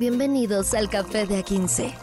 Bienvenidos 0.00 0.72
al 0.72 0.88
Café 0.88 1.26
de 1.26 1.44
A15. 1.44 1.94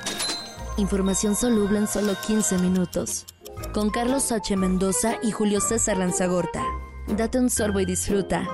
Información 0.78 1.36
soluble 1.36 1.80
en 1.80 1.88
solo 1.88 2.14
15 2.28 2.60
minutos. 2.60 3.26
Con 3.74 3.90
Carlos 3.90 4.32
H. 4.32 4.56
Mendoza 4.56 5.18
y 5.24 5.32
Julio 5.32 5.60
César 5.60 5.98
Lanzagorta. 5.98 6.64
Date 7.08 7.40
un 7.40 7.50
sorbo 7.50 7.80
y 7.80 7.86
disfruta. 7.86 8.48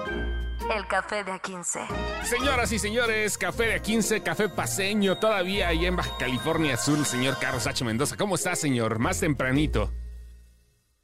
El 0.73 0.87
Café 0.87 1.25
de 1.25 1.33
A15. 1.33 2.23
Señoras 2.23 2.71
y 2.71 2.79
señores, 2.79 3.37
Café 3.37 3.63
de 3.63 3.81
A15, 3.81 4.23
Café 4.23 4.47
Paseño, 4.47 5.17
todavía 5.17 5.67
ahí 5.67 5.87
en 5.87 5.97
Baja 5.97 6.15
California 6.17 6.77
Sur, 6.77 7.03
señor 7.03 7.35
Carlos 7.37 7.67
H. 7.67 7.83
Mendoza. 7.83 8.15
¿Cómo 8.15 8.35
está, 8.35 8.55
señor? 8.55 8.97
Más 8.97 9.19
tempranito. 9.19 9.91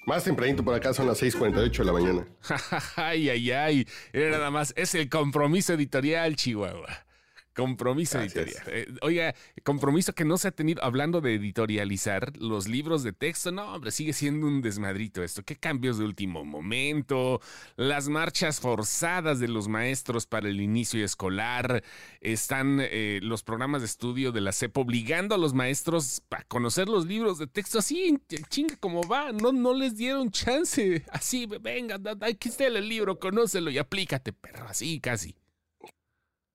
Más 0.05 0.23
tempranito 0.23 0.63
por 0.63 0.75
acá 0.75 0.93
son 0.93 1.07
las 1.07 1.21
6:48 1.21 1.79
de 1.79 1.83
la 1.83 1.91
mañana. 1.91 2.27
ay, 2.95 3.29
ay, 3.31 3.51
ay. 3.51 3.87
Era 4.13 4.29
nada 4.29 4.49
más. 4.49 4.73
Es 4.77 4.95
el 4.95 5.09
compromiso 5.09 5.73
editorial, 5.73 6.37
Chihuahua. 6.37 7.08
Compromiso 7.59 8.19
editorial. 8.19 8.63
Eh, 8.67 8.87
oiga, 9.01 9.35
compromiso 9.63 10.13
que 10.13 10.25
no 10.25 10.37
se 10.37 10.47
ha 10.47 10.51
tenido, 10.51 10.83
hablando 10.83 11.21
de 11.21 11.36
editorializar 11.36 12.36
los 12.37 12.67
libros 12.67 13.04
de 13.04 13.13
texto, 13.13 13.51
no, 13.51 13.73
hombre, 13.73 13.91
sigue 13.91 14.13
siendo 14.13 14.47
un 14.47 14.61
desmadrito 14.61 15.23
esto. 15.23 15.43
¿Qué 15.43 15.55
cambios 15.55 15.97
de 15.97 16.05
último 16.05 16.45
momento? 16.45 17.41
Las 17.75 18.09
marchas 18.09 18.59
forzadas 18.59 19.39
de 19.39 19.47
los 19.47 19.67
maestros 19.67 20.25
para 20.25 20.47
el 20.47 20.61
inicio 20.61 21.03
escolar. 21.03 21.83
Están 22.21 22.79
eh, 22.81 23.19
los 23.21 23.43
programas 23.43 23.81
de 23.81 23.87
estudio 23.87 24.31
de 24.31 24.41
la 24.41 24.51
CEP 24.51 24.78
obligando 24.78 25.36
a 25.36 25.37
los 25.37 25.53
maestros 25.53 26.23
a 26.31 26.43
conocer 26.43 26.87
los 26.87 27.05
libros 27.05 27.39
de 27.39 27.47
texto 27.47 27.79
así, 27.79 28.17
chinga 28.50 28.75
como 28.78 29.03
va. 29.03 29.31
No, 29.31 29.51
no 29.51 29.73
les 29.73 29.97
dieron 29.97 30.31
chance. 30.31 31.03
Así, 31.11 31.45
venga, 31.45 32.00
aquí 32.22 32.50
está 32.50 32.67
el 32.67 32.88
libro, 32.88 33.19
conócelo 33.19 33.69
y 33.69 33.78
aplícate, 33.78 34.33
perro, 34.33 34.67
así 34.67 35.00
casi. 35.00 35.36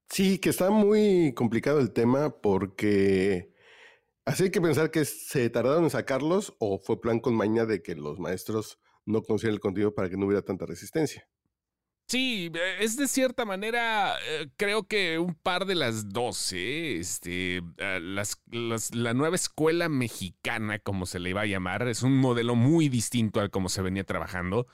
Sí, 0.09 0.39
que 0.39 0.51
está 0.51 0.71
muy 0.71 1.33
complicado 1.35 1.81
el 1.81 1.93
tema 1.93 2.41
porque 2.41 3.53
así 4.25 4.45
hay 4.45 4.51
que 4.51 4.61
pensar 4.61 4.91
que 4.91 5.05
se 5.05 5.51
tardaron 5.51 5.85
en 5.85 5.91
sacarlos 5.91 6.55
o 6.59 6.79
fue 6.79 7.01
plan 7.01 7.21
con 7.21 7.35
maña 7.35 7.67
de 7.67 7.83
que 7.83 7.95
los 7.95 8.19
maestros 8.19 8.79
no 9.07 9.23
conocían 9.23 9.53
el 9.53 9.61
contenido 9.61 9.95
para 9.95 10.09
que 10.09 10.17
no 10.17 10.27
hubiera 10.27 10.43
tanta 10.43 10.67
resistencia. 10.67 11.29
Sí, 12.07 12.53
eh, 12.55 12.77
es 12.81 12.97
de 12.99 13.09
cierta 13.09 13.47
manera, 13.47 14.17
eh, 14.29 14.49
creo 14.57 14.87
que 14.87 15.19
un 15.19 15.35
par 15.35 15.65
de 15.65 15.75
las 15.75 16.11
dos, 16.11 16.53
¿eh? 16.53 16.99
este, 16.99 17.63
la 17.79 19.15
nueva 19.15 19.35
escuela 19.35 19.89
mexicana, 19.89 20.79
como 20.79 21.07
se 21.07 21.19
le 21.19 21.31
iba 21.31 21.41
a 21.41 21.47
llamar, 21.47 21.89
es 21.89 22.03
un 22.03 22.19
modelo 22.19 22.57
muy 22.57 22.91
distinto 22.91 23.41
al 23.41 23.51
como 23.51 23.71
se 23.71 23.81
venía 23.81 24.05
trabajando 24.05 24.67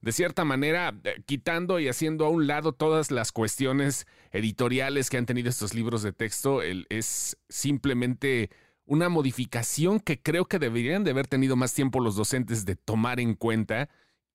de 0.00 0.12
cierta 0.12 0.44
manera, 0.44 0.94
eh, 1.04 1.22
quitando 1.26 1.80
y 1.80 1.88
haciendo 1.88 2.26
a 2.26 2.28
un 2.28 2.46
lado 2.46 2.72
todas 2.72 3.10
las 3.10 3.32
cuestiones 3.32 4.06
editoriales 4.30 5.10
que 5.10 5.16
han 5.16 5.26
tenido 5.26 5.48
estos 5.48 5.74
libros 5.74 6.02
de 6.02 6.12
texto, 6.12 6.60
es 6.62 7.36
simplemente 7.48 8.50
una 8.86 9.08
modificación 9.08 10.00
que 10.00 10.20
creo 10.20 10.44
que 10.44 10.58
deberían 10.58 11.04
de 11.04 11.10
haber 11.10 11.26
tenido 11.26 11.56
más 11.56 11.72
tiempo 11.72 12.00
los 12.00 12.16
docentes 12.16 12.64
de 12.64 12.76
tomar 12.76 13.20
en 13.20 13.34
cuenta 13.34 13.88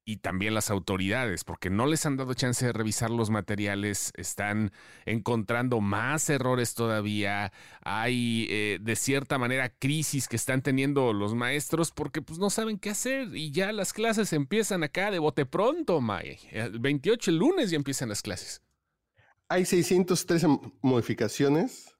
y 0.09 0.17
también 0.17 0.55
las 0.55 0.71
autoridades, 0.71 1.43
porque 1.43 1.69
no 1.69 1.85
les 1.85 2.03
han 2.07 2.17
dado 2.17 2.33
chance 2.33 2.65
de 2.65 2.73
revisar 2.73 3.11
los 3.11 3.29
materiales, 3.29 4.11
están 4.15 4.71
encontrando 5.05 5.81
más 5.81 6.31
errores 6.31 6.73
todavía, 6.73 7.53
hay 7.83 8.47
eh, 8.49 8.79
de 8.81 8.95
cierta 8.95 9.37
manera 9.37 9.69
crisis 9.69 10.27
que 10.27 10.35
están 10.35 10.63
teniendo 10.63 11.13
los 11.13 11.35
maestros 11.35 11.91
porque 11.91 12.23
pues 12.23 12.39
no 12.39 12.49
saben 12.49 12.79
qué 12.79 12.89
hacer 12.89 13.35
y 13.35 13.51
ya 13.51 13.71
las 13.71 13.93
clases 13.93 14.33
empiezan 14.33 14.81
acá 14.81 15.11
de 15.11 15.19
bote 15.19 15.45
pronto, 15.45 16.01
May. 16.01 16.39
El 16.49 16.79
28 16.79 17.29
el 17.29 17.37
lunes 17.37 17.69
ya 17.69 17.75
empiezan 17.75 18.09
las 18.09 18.23
clases. 18.23 18.63
Hay 19.47 19.65
613 19.65 20.47
modificaciones 20.81 21.93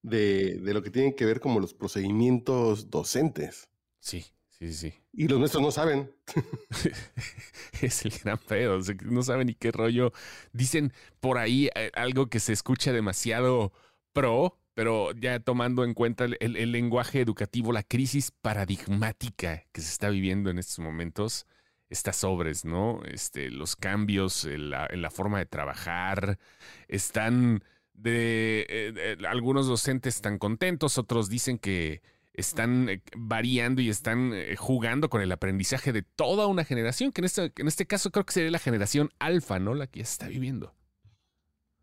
De, 0.00 0.58
de 0.58 0.72
lo 0.72 0.82
que 0.82 0.90
tienen 0.90 1.14
que 1.14 1.26
ver 1.26 1.38
como 1.38 1.60
los 1.60 1.74
procedimientos 1.74 2.88
docentes. 2.88 3.68
Sí, 4.00 4.24
Sí, 4.62 4.72
sí. 4.74 4.94
Y 5.12 5.26
los 5.26 5.40
nuestros 5.40 5.60
no 5.60 5.72
saben. 5.72 6.14
es 7.82 8.04
el 8.04 8.12
gran 8.22 8.38
pedo. 8.38 8.78
no 9.06 9.22
saben 9.24 9.48
ni 9.48 9.54
qué 9.54 9.72
rollo. 9.72 10.12
Dicen 10.52 10.92
por 11.18 11.38
ahí 11.38 11.68
eh, 11.74 11.90
algo 11.94 12.28
que 12.28 12.38
se 12.38 12.52
escucha 12.52 12.92
demasiado 12.92 13.72
pro, 14.12 14.56
pero 14.74 15.10
ya 15.14 15.40
tomando 15.40 15.82
en 15.82 15.94
cuenta 15.94 16.26
el, 16.38 16.70
lenguaje 16.70 17.20
educativo, 17.20 17.72
la 17.72 17.82
crisis 17.82 18.30
paradigmática 18.30 19.64
que 19.72 19.80
se 19.80 19.90
está 19.90 20.10
viviendo 20.10 20.48
en 20.48 20.60
estos 20.60 20.78
momentos, 20.78 21.44
estas 21.90 22.18
sobres, 22.18 22.64
¿no? 22.64 23.02
Este, 23.04 23.50
los 23.50 23.74
cambios 23.74 24.44
en 24.44 24.70
la, 24.70 25.10
forma 25.10 25.40
de 25.40 25.46
trabajar, 25.46 26.38
están 26.86 27.64
de, 27.94 28.64
eh, 28.68 29.16
de, 29.18 29.26
algunos 29.26 29.66
docentes 29.66 30.14
están 30.14 30.38
contentos, 30.38 30.98
otros 30.98 31.28
dicen 31.28 31.58
que 31.58 32.00
están 32.34 32.88
eh, 32.88 33.02
variando 33.16 33.82
y 33.82 33.88
están 33.88 34.32
eh, 34.34 34.56
jugando 34.56 35.10
con 35.10 35.22
el 35.22 35.32
aprendizaje 35.32 35.92
de 35.92 36.02
toda 36.02 36.46
una 36.46 36.64
generación, 36.64 37.12
que 37.12 37.20
en 37.20 37.24
este, 37.26 37.52
en 37.56 37.68
este 37.68 37.86
caso 37.86 38.10
creo 38.10 38.24
que 38.24 38.32
sería 38.32 38.50
la 38.50 38.58
generación 38.58 39.10
alfa, 39.18 39.58
¿no? 39.58 39.74
La 39.74 39.86
que 39.86 40.00
ya 40.00 40.04
está 40.04 40.28
viviendo. 40.28 40.74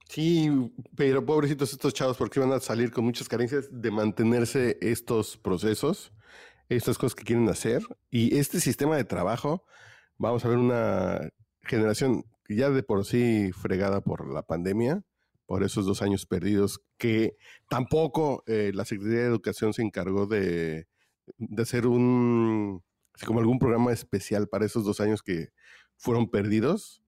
Sí, 0.10 0.50
pero 0.96 1.24
pobrecitos 1.24 1.72
estos 1.72 1.94
chavos, 1.94 2.18
porque 2.18 2.40
van 2.40 2.52
a 2.52 2.60
salir 2.60 2.92
con 2.92 3.06
muchas 3.06 3.30
carencias 3.30 3.70
de 3.72 3.92
mantenerse 3.92 4.78
estos 4.82 5.38
procesos, 5.38 6.12
estas 6.68 6.98
cosas 6.98 7.14
que 7.14 7.24
quieren 7.24 7.48
hacer. 7.48 7.84
Y 8.10 8.36
este 8.38 8.60
sistema 8.60 8.98
de 8.98 9.04
trabajo, 9.04 9.66
vamos 10.18 10.44
a 10.44 10.48
ver 10.48 10.58
una 10.58 11.30
generación 11.62 12.26
ya 12.48 12.72
de 12.72 12.82
por 12.82 13.06
sí 13.06 13.52
fregada 13.52 14.02
por 14.02 14.28
la 14.34 14.42
pandemia, 14.42 15.04
por 15.50 15.64
esos 15.64 15.84
dos 15.84 16.04
años 16.04 16.28
perdidos, 16.28 16.80
que 17.00 17.36
tampoco 17.70 18.44
eh, 18.46 18.72
la 18.72 18.86
Secretaría 18.86 19.22
de 19.22 19.30
Educación 19.30 19.74
se 19.74 19.82
encargó 19.82 20.28
de, 20.28 20.86
hacer 21.58 21.88
un, 21.88 22.84
como 23.26 23.40
algún 23.40 23.58
programa 23.58 23.92
especial 23.92 24.48
para 24.48 24.68
esos 24.68 24.86
dos 24.86 25.00
años 25.00 25.24
que 25.24 25.50
fueron 25.98 26.30
perdidos. 26.30 27.02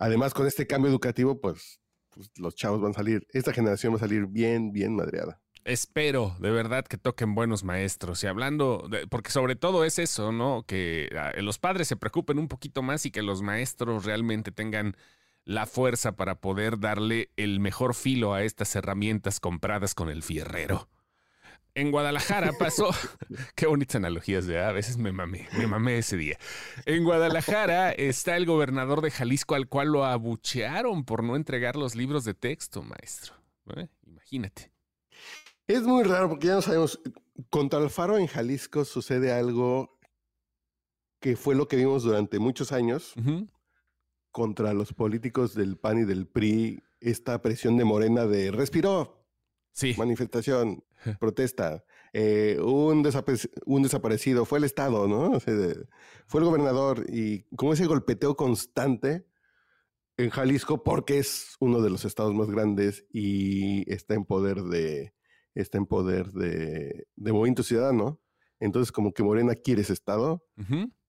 Además, 0.00 0.32
con 0.32 0.46
este 0.46 0.66
cambio 0.66 0.90
educativo, 0.90 1.38
pues, 1.38 1.82
pues, 2.08 2.30
los 2.36 2.54
chavos 2.54 2.80
van 2.80 2.92
a 2.92 2.94
salir, 2.94 3.26
esta 3.34 3.52
generación 3.52 3.92
va 3.92 3.96
a 3.96 4.00
salir 4.00 4.26
bien, 4.26 4.72
bien 4.72 4.96
madreada. 4.96 5.42
Espero 5.64 6.34
de 6.40 6.50
verdad 6.50 6.86
que 6.86 6.96
toquen 6.96 7.34
buenos 7.34 7.62
maestros 7.62 8.24
y 8.24 8.26
hablando, 8.26 8.88
porque 9.10 9.30
sobre 9.30 9.54
todo 9.54 9.84
es 9.84 9.98
eso, 9.98 10.32
¿no? 10.32 10.64
Que 10.66 11.10
ah, 11.14 11.32
los 11.42 11.58
padres 11.58 11.88
se 11.88 11.96
preocupen 11.96 12.38
un 12.38 12.48
poquito 12.48 12.80
más 12.80 13.04
y 13.04 13.10
que 13.10 13.22
los 13.22 13.42
maestros 13.42 14.06
realmente 14.06 14.50
tengan 14.50 14.96
la 15.44 15.66
fuerza 15.66 16.12
para 16.12 16.40
poder 16.40 16.78
darle 16.78 17.30
el 17.36 17.60
mejor 17.60 17.94
filo 17.94 18.34
a 18.34 18.42
estas 18.42 18.74
herramientas 18.76 19.40
compradas 19.40 19.94
con 19.94 20.08
el 20.08 20.22
fierrero. 20.22 20.88
En 21.74 21.90
Guadalajara 21.90 22.52
pasó, 22.58 22.90
qué 23.54 23.66
bonitas 23.66 23.96
analogías, 23.96 24.46
de 24.46 24.62
a 24.62 24.72
veces 24.72 24.98
me 24.98 25.12
mamé, 25.12 25.48
me 25.56 25.66
mamé 25.66 25.98
ese 25.98 26.16
día. 26.16 26.38
En 26.84 27.04
Guadalajara 27.04 27.92
está 27.92 28.36
el 28.36 28.46
gobernador 28.46 29.00
de 29.00 29.10
Jalisco 29.10 29.54
al 29.54 29.68
cual 29.68 29.88
lo 29.88 30.04
abuchearon 30.04 31.04
por 31.04 31.24
no 31.24 31.36
entregar 31.36 31.76
los 31.76 31.94
libros 31.94 32.24
de 32.24 32.34
texto, 32.34 32.82
maestro. 32.82 33.34
¿Eh? 33.76 33.88
Imagínate. 34.06 34.70
Es 35.66 35.82
muy 35.82 36.02
raro 36.04 36.28
porque 36.28 36.48
ya 36.48 36.54
no 36.54 36.62
sabemos, 36.62 37.00
contra 37.48 37.78
el 37.78 37.88
faro 37.88 38.18
en 38.18 38.26
Jalisco 38.26 38.84
sucede 38.84 39.32
algo 39.32 39.98
que 41.20 41.36
fue 41.36 41.54
lo 41.54 41.68
que 41.68 41.76
vimos 41.76 42.02
durante 42.02 42.38
muchos 42.40 42.72
años 42.72 43.14
contra 44.32 44.74
los 44.74 44.92
políticos 44.92 45.54
del 45.54 45.76
PAN 45.76 45.98
y 45.98 46.04
del 46.04 46.26
PRI 46.26 46.82
esta 47.00 47.40
presión 47.42 47.76
de 47.76 47.84
Morena 47.84 48.26
de 48.26 48.50
respiró. 48.50 49.26
Sí. 49.72 49.94
Manifestación, 49.96 50.84
protesta. 51.20 51.84
Eh, 52.12 52.58
un, 52.60 53.06
un, 53.66 53.82
desaparecido 53.82 54.44
fue 54.44 54.58
el 54.58 54.64
Estado, 54.64 55.08
¿no? 55.08 55.40
fue 55.40 56.40
el 56.40 56.44
gobernador 56.44 57.06
y 57.08 57.44
como 57.56 57.72
ese 57.72 57.86
golpeteo 57.86 58.36
constante 58.36 59.26
en 60.18 60.28
Jalisco 60.30 60.82
porque 60.82 61.18
es 61.18 61.56
uno 61.58 61.80
de 61.80 61.88
los 61.88 62.04
estados 62.04 62.34
más 62.34 62.50
grandes 62.50 63.06
y 63.10 63.90
está 63.90 64.14
en 64.14 64.26
poder 64.26 64.62
de 64.64 65.14
está 65.54 65.78
en 65.78 65.86
poder 65.86 66.32
de, 66.32 67.06
de 67.16 67.32
Movimiento 67.32 67.62
Ciudadano. 67.62 68.20
Entonces, 68.62 68.92
como 68.92 69.12
que 69.12 69.24
Morena 69.24 69.56
quiere 69.56 69.82
ese 69.82 69.92
estado 69.92 70.46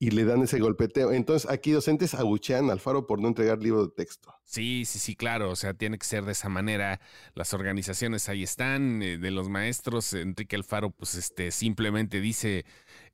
y 0.00 0.10
le 0.10 0.24
dan 0.24 0.42
ese 0.42 0.58
golpeteo. 0.58 1.12
Entonces, 1.12 1.48
aquí 1.48 1.70
docentes 1.70 2.14
abuchean 2.14 2.68
al 2.68 2.80
Faro 2.80 3.06
por 3.06 3.20
no 3.20 3.28
entregar 3.28 3.62
libro 3.62 3.86
de 3.86 3.92
texto. 3.92 4.34
Sí, 4.42 4.82
sí, 4.84 4.98
sí, 4.98 5.14
claro. 5.14 5.50
O 5.50 5.56
sea, 5.56 5.72
tiene 5.72 5.96
que 5.96 6.04
ser 6.04 6.24
de 6.24 6.32
esa 6.32 6.48
manera. 6.48 7.00
Las 7.34 7.54
organizaciones 7.54 8.28
ahí 8.28 8.42
están, 8.42 9.02
eh, 9.02 9.18
de 9.18 9.30
los 9.30 9.48
maestros. 9.48 10.14
Enrique 10.14 10.56
Alfaro, 10.56 10.90
pues, 10.90 11.14
este, 11.14 11.52
simplemente 11.52 12.20
dice, 12.20 12.64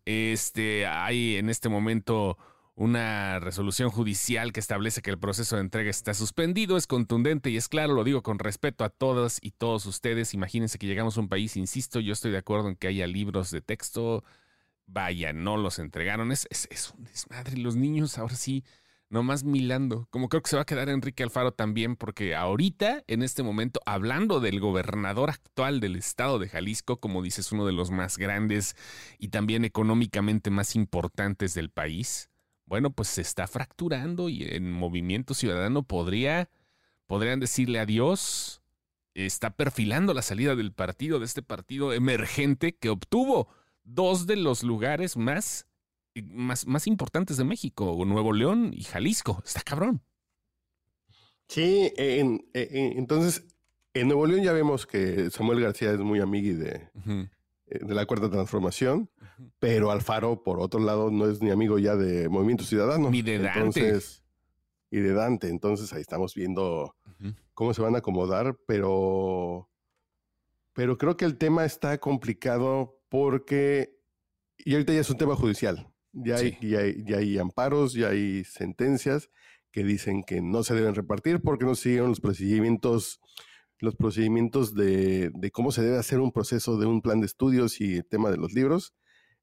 este, 0.07 0.87
hay 0.87 1.37
en 1.37 1.51
este 1.51 1.69
momento 1.69 2.39
una 2.75 3.41
resolución 3.41 3.91
judicial 3.91 4.53
que 4.53 4.61
establece 4.61 5.03
que 5.03 5.11
el 5.11 5.19
proceso 5.19 5.57
de 5.57 5.63
entrega 5.63 5.91
está 5.91 6.15
suspendido, 6.15 6.77
es 6.77 6.87
contundente 6.87 7.51
y 7.51 7.57
es 7.57 7.69
claro, 7.69 7.95
lo 7.95 8.05
digo 8.05 8.23
con 8.23 8.39
respeto 8.39 8.85
a 8.85 8.89
todas 8.89 9.39
y 9.43 9.51
todos 9.51 9.87
ustedes. 9.87 10.35
Imagínense 10.35 10.79
que 10.79 10.87
llegamos 10.87 11.17
a 11.17 11.21
un 11.21 11.29
país, 11.29 11.57
insisto, 11.57 12.01
yo 12.01 12.13
estoy 12.13 12.31
de 12.31 12.39
acuerdo 12.39 12.69
en 12.69 12.77
que 12.77 12.89
haya 12.89 13.07
libros 13.07 13.51
de 13.51 13.61
texto, 13.61 14.25
vaya, 14.87 15.33
no 15.33 15.57
los 15.57 15.79
entregaron, 15.79 16.33
es, 16.33 16.49
un 16.97 17.05
desmadre. 17.05 17.57
Los 17.57 17.77
niños 17.77 18.19
ahora 18.19 18.35
sí 18.35 18.65
nomás 19.11 19.45
milando. 19.45 20.07
Como 20.11 20.29
creo 20.29 20.43
que 20.43 20.51
se 20.51 20.57
va 20.57 20.63
a 20.63 20.67
quedar 20.67 20.89
Enrique 20.89 21.23
Alfaro 21.23 21.53
también, 21.53 21.97
porque 21.97 22.35
ahorita, 22.35 23.03
en 23.09 23.23
este 23.23 23.43
momento, 23.43 23.81
hablando 23.85 24.41
del 24.41 24.61
gobernador 24.61 25.31
actual 25.31 25.81
del 25.81 25.97
estado 25.97 26.39
de 26.39 26.49
Jalisco, 26.49 27.01
como 27.01 27.23
dices, 27.23 27.53
uno 27.53 27.67
de 27.67 27.73
los 27.73 27.91
más 27.91 28.17
grandes 28.17 28.77
y 29.19 29.29
también 29.29 29.65
económicamente 29.65 30.51
más 30.51 30.77
importantes 30.77 31.55
del 31.55 31.71
país, 31.71 32.30
bueno, 32.71 32.91
pues 32.91 33.09
se 33.09 33.21
está 33.21 33.49
fracturando 33.49 34.29
y 34.29 34.45
en 34.45 34.71
Movimiento 34.71 35.35
Ciudadano 35.35 35.83
podría, 35.83 36.49
podrían 37.09 37.41
decirle 37.41 37.81
adiós. 37.81 38.63
Está 39.13 39.51
perfilando 39.51 40.15
la 40.15 40.23
salida 40.23 40.55
del 40.55 40.73
partido, 40.73 41.19
de 41.19 41.25
este 41.25 41.43
partido 41.43 41.93
emergente 41.93 42.77
que 42.77 42.89
obtuvo 42.89 43.49
dos 43.83 44.29
de 44.29 44.37
los 44.37 44.63
lugares 44.63 45.17
más 45.17 45.67
más, 46.15 46.65
más 46.69 46.87
importantes 46.87 47.37
de 47.37 47.45
México, 47.45 48.01
Nuevo 48.07 48.33
León 48.33 48.71
y 48.73 48.85
Jalisco. 48.85 49.43
Está 49.45 49.63
cabrón. 49.63 50.01
Sí, 51.49 51.93
entonces, 51.97 53.49
en 53.95 54.07
Nuevo 54.07 54.29
León 54.29 54.45
ya 54.45 54.53
vemos 54.53 54.87
que 54.87 55.29
Samuel 55.31 55.61
García 55.61 55.91
es 55.91 55.99
muy 55.99 56.21
amigui 56.21 56.53
de, 56.53 56.89
eh, 57.67 57.79
de 57.81 57.95
la 57.97 58.07
Cuarta 58.07 58.31
Transformación, 58.31 59.11
pero 59.59 59.91
Alfaro, 59.91 60.43
por 60.43 60.61
otro 60.61 60.81
lado, 60.81 61.11
no 61.11 61.29
es 61.29 61.43
ni 61.43 61.51
amigo 61.51 61.79
ya 61.79 61.97
de 61.97 62.29
Movimiento 62.29 62.65
Ciudadano. 62.65 63.11
Ni 63.11 63.23
de 63.23 63.39
Dante. 63.39 63.99
y 64.91 64.99
de 64.99 65.13
Dante. 65.13 65.49
Entonces 65.49 65.93
ahí 65.93 66.01
estamos 66.01 66.35
viendo 66.35 66.95
cómo 67.55 67.75
se 67.75 67.83
van 67.83 67.95
a 67.95 67.99
acomodar, 67.99 68.59
pero, 68.67 69.69
pero 70.73 70.97
creo 70.97 71.17
que 71.17 71.27
el 71.27 71.37
tema 71.37 71.65
está 71.65 71.99
complicado 71.99 73.01
porque, 73.09 73.99
y 74.57 74.73
ahorita 74.73 74.95
ya 74.95 75.01
es 75.01 75.11
un 75.11 75.19
tema 75.19 75.37
judicial. 75.37 75.93
Ya 76.13 76.37
hay, 76.37 76.59
ya, 76.61 77.19
hay, 77.19 77.39
amparos, 77.39 77.93
ya 77.93 78.09
hay 78.09 78.43
sentencias 78.45 79.31
que 79.71 79.85
dicen 79.85 80.25
que 80.25 80.41
no 80.41 80.65
se 80.65 80.75
deben 80.75 80.95
repartir 80.95 81.41
porque 81.41 81.65
no 81.65 81.75
siguieron 81.77 82.09
los 82.09 82.21
procedimientos, 82.21 83.21
los 83.79 83.95
procedimientos 83.95 84.75
de, 84.75 85.31
cómo 85.53 85.71
se 85.71 85.83
debe 85.83 85.99
hacer 85.99 86.19
un 86.21 86.33
proceso 86.33 86.79
de 86.79 86.87
un 86.87 87.01
plan 87.01 87.21
de 87.21 87.27
estudios 87.27 87.81
y 87.81 87.99
el 87.99 88.07
tema 88.07 88.31
de 88.31 88.39
los 88.39 88.53
libros. 88.53 88.95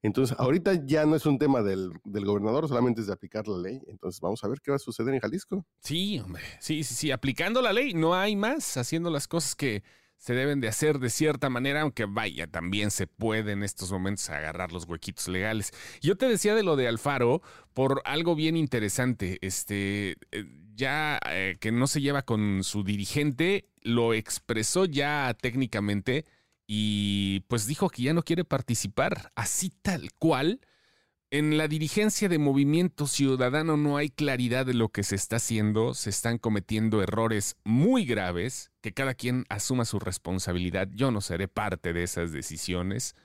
Entonces, 0.02 0.38
ahorita 0.40 0.86
ya 0.86 1.06
no 1.06 1.16
es 1.16 1.26
un 1.26 1.40
tema 1.40 1.64
del, 1.64 1.92
del, 2.04 2.26
gobernador, 2.26 2.68
solamente 2.68 3.02
es 3.02 3.08
de 3.08 3.14
aplicar 3.14 3.48
la 3.48 3.58
ley. 3.58 3.82
Entonces, 3.88 4.22
vamos 4.22 4.44
a 4.44 4.48
ver 4.48 4.60
qué 4.62 4.72
va 4.72 4.76
a 4.76 4.80
suceder 4.80 5.14
en 5.14 5.20
Jalisco. 5.20 5.66
Sí, 5.80 6.20
hombre, 6.20 6.44
sí, 6.60 6.84
sí, 6.84 6.94
sí, 6.94 7.12
aplicando 7.12 7.62
la 7.62 7.74
ley, 7.74 7.94
no 7.94 8.14
hay 8.14 8.36
más, 8.36 8.78
haciendo 8.78 9.10
las 9.10 9.28
cosas 9.28 9.56
que, 9.56 9.84
se 10.18 10.34
deben 10.34 10.60
de 10.60 10.68
hacer 10.68 11.00
de 11.00 11.10
cierta 11.10 11.50
manera, 11.50 11.82
aunque 11.82 12.06
vaya, 12.06 12.48
también 12.48 12.92
se 12.92 13.08
puede 13.08 13.52
en 13.52 13.64
estos 13.64 13.92
momentos 13.92 14.30
agarrar 14.30 14.72
los 14.72 14.86
huequitos 14.86 15.28
legales. 15.28 15.72
Yo 16.02 16.18
te 16.18 16.28
decía 16.28 16.56
de 16.56 16.64
lo 16.64 16.76
de 16.76 16.88
Alfaro 16.88 17.42
por 17.74 18.02
algo 18.06 18.36
bien 18.36 18.58
interesante, 18.58 19.38
este, 19.42 20.18
eh, 20.32 20.46
ya 20.76 21.20
eh, 21.30 21.58
que 21.60 21.72
no 21.72 21.88
se 21.88 22.02
lleva 22.02 22.24
con 22.24 22.64
su 22.64 22.84
dirigente, 22.84 23.70
lo 23.82 24.14
expresó 24.14 24.86
ya 24.86 25.36
técnicamente 25.40 26.26
y 26.68 27.40
pues 27.48 27.66
dijo 27.66 27.90
que 27.90 28.04
ya 28.04 28.14
no 28.14 28.24
quiere 28.24 28.44
participar, 28.44 29.32
así 29.36 29.72
tal 29.82 30.12
cual 30.14 30.60
en 31.30 31.58
la 31.58 31.68
dirigencia 31.68 32.30
de 32.30 32.38
Movimiento 32.38 33.06
Ciudadano 33.06 33.76
no 33.76 33.98
hay 33.98 34.10
claridad 34.10 34.66
de 34.66 34.74
lo 34.74 34.90
que 34.90 35.04
se 35.04 35.16
está 35.16 35.38
haciendo, 35.38 35.94
se 35.94 36.10
están 36.10 36.38
cometiendo 36.38 37.02
errores 37.02 37.58
muy 37.66 38.06
graves, 38.06 38.72
que 38.82 38.94
cada 38.94 39.14
quien 39.14 39.46
asuma 39.50 39.84
su 39.84 40.00
responsabilidad. 40.00 40.88
Yo 40.94 41.12
no 41.12 41.20
seré 41.20 41.50
parte 41.50 41.92
de 41.92 42.04
esas 42.04 42.32
decisiones. 42.32 43.16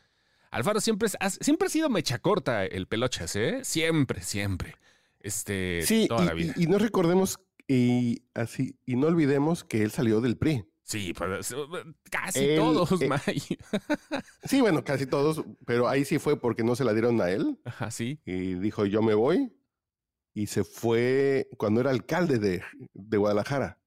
Alfaro 0.50 0.80
siempre, 0.80 1.08
siempre 1.40 1.66
ha 1.66 1.70
sido 1.70 1.90
mecha 1.90 2.18
corta 2.18 2.64
el 2.64 2.86
pelochas, 2.86 3.36
¿eh? 3.36 3.60
Siempre, 3.62 4.22
siempre. 4.22 4.74
Este, 5.20 5.82
sí, 5.86 6.06
toda 6.08 6.24
la 6.24 6.34
vida. 6.34 6.54
Y, 6.56 6.66
no 6.66 6.78
recordemos 6.78 7.38
y 7.68 8.24
así, 8.34 8.76
y 8.84 8.96
no 8.96 9.06
olvidemos 9.06 9.62
que 9.62 9.82
él 9.82 9.92
salió 9.92 10.20
del 10.20 10.36
PRI. 10.36 10.64
Sí, 10.84 11.14
pues, 11.14 11.54
casi 12.10 12.56
todos, 12.56 13.00
eh, 13.00 13.08
sí, 14.44 14.60
bueno, 14.60 14.82
casi 14.82 15.06
todos, 15.06 15.44
pero 15.64 15.88
ahí 15.88 16.04
sí 16.04 16.18
fue 16.18 16.38
porque 16.38 16.64
no 16.64 16.74
se 16.74 16.84
la 16.84 16.92
dieron 16.92 17.20
a 17.20 17.30
él. 17.30 17.58
Ajá, 17.64 17.90
sí. 17.90 18.20
Y 18.24 18.54
dijo, 18.54 18.84
yo 18.84 19.00
me 19.00 19.14
voy. 19.14 19.52
Y 20.34 20.46
se 20.46 20.64
fue 20.64 21.48
cuando 21.56 21.80
era 21.80 21.90
alcalde 21.90 22.38
de, 22.38 22.62
de 22.94 23.16
Guadalajara. 23.16 23.78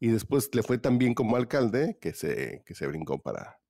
Y 0.00 0.08
después 0.08 0.48
le 0.54 0.62
fue 0.62 0.78
tan 0.78 0.96
bien 0.96 1.12
como 1.12 1.36
alcalde 1.36 1.98
que 2.00 2.14
se, 2.14 2.62
que 2.64 2.74
se 2.74 2.86
brincó 2.86 3.20
para 3.20 3.60